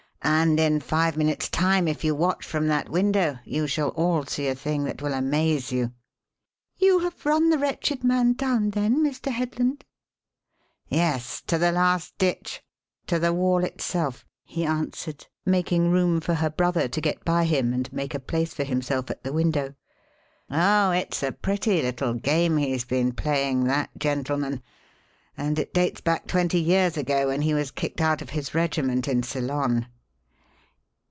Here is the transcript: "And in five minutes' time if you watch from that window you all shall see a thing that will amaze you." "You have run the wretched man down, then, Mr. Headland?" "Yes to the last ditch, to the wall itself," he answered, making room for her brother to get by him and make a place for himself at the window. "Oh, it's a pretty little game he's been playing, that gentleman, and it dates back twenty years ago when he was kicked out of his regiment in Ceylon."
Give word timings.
"And 0.23 0.59
in 0.59 0.79
five 0.81 1.17
minutes' 1.17 1.49
time 1.49 1.87
if 1.87 2.03
you 2.03 2.13
watch 2.13 2.45
from 2.45 2.67
that 2.67 2.89
window 2.89 3.39
you 3.43 3.61
all 3.63 3.67
shall 3.67 4.25
see 4.27 4.47
a 4.47 4.53
thing 4.53 4.83
that 4.83 5.01
will 5.01 5.13
amaze 5.13 5.71
you." 5.71 5.93
"You 6.77 6.99
have 6.99 7.25
run 7.25 7.49
the 7.49 7.57
wretched 7.57 8.03
man 8.03 8.33
down, 8.33 8.69
then, 8.69 9.03
Mr. 9.03 9.31
Headland?" 9.31 9.83
"Yes 10.87 11.41
to 11.47 11.57
the 11.57 11.71
last 11.71 12.15
ditch, 12.19 12.61
to 13.07 13.17
the 13.17 13.33
wall 13.33 13.63
itself," 13.63 14.23
he 14.43 14.63
answered, 14.63 15.25
making 15.43 15.89
room 15.89 16.21
for 16.21 16.35
her 16.35 16.51
brother 16.51 16.87
to 16.87 17.01
get 17.01 17.25
by 17.25 17.45
him 17.45 17.73
and 17.73 17.91
make 17.91 18.13
a 18.13 18.19
place 18.19 18.53
for 18.53 18.63
himself 18.63 19.09
at 19.09 19.23
the 19.23 19.33
window. 19.33 19.73
"Oh, 20.51 20.91
it's 20.91 21.23
a 21.23 21.31
pretty 21.31 21.81
little 21.81 22.13
game 22.13 22.57
he's 22.57 22.85
been 22.85 23.11
playing, 23.13 23.63
that 23.65 23.89
gentleman, 23.97 24.61
and 25.35 25.57
it 25.57 25.73
dates 25.73 25.99
back 26.01 26.27
twenty 26.27 26.59
years 26.59 26.95
ago 26.95 27.27
when 27.29 27.41
he 27.41 27.55
was 27.55 27.71
kicked 27.71 27.99
out 28.01 28.21
of 28.21 28.29
his 28.29 28.53
regiment 28.53 29.07
in 29.07 29.23
Ceylon." 29.23 29.87